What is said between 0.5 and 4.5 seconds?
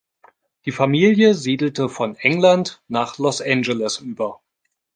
Die Familie siedelte von England nach Los Angeles über.